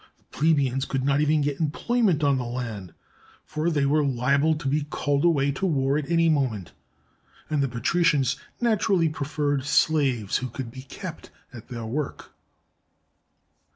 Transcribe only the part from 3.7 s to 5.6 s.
were hable to be called away